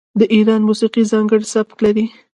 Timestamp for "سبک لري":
1.53-2.05